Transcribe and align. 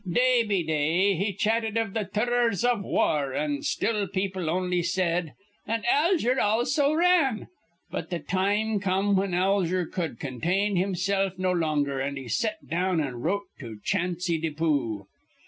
Day 0.11 0.41
be 0.41 0.63
day 0.63 1.13
he 1.13 1.31
chatted 1.31 1.77
iv 1.77 1.93
th' 1.93 2.11
turrors 2.11 2.63
iv 2.63 2.81
war, 2.83 3.35
an' 3.35 3.61
still 3.61 4.07
people 4.07 4.49
on'y 4.49 4.81
said: 4.81 5.33
'An' 5.67 5.83
Alger 5.87 6.39
also 6.41 6.93
r 6.93 6.97
ran.' 6.97 7.47
But 7.91 8.09
th' 8.09 8.27
time 8.27 8.79
come 8.79 9.13
whin 9.15 9.35
Alger 9.35 9.85
cud 9.85 10.17
contain 10.19 10.75
himsilf 10.75 11.37
no 11.37 11.51
longer, 11.51 12.01
an' 12.01 12.15
he 12.15 12.27
set 12.27 12.67
down 12.67 12.99
an' 12.99 13.21
wrote 13.21 13.45
to 13.59 13.77
Chansy 13.85 14.41
Depoo. 14.41 15.05